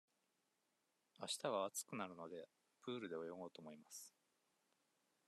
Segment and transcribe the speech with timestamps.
[1.19, 2.49] あしたは暑くなるので、
[2.81, 4.15] プールで泳ごうと思います。